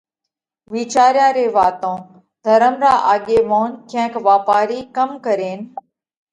وِيچاريا 0.71 1.27
ري 1.37 1.47
واتون 1.55 1.97
ڌرم 2.45 2.75
را 2.85 2.93
آڳيوونَ 3.13 3.69
ڪينڪ 3.91 4.13
واپارِي 4.27 4.79
ڪم 4.95 5.09
ڪرينَ 5.25 5.59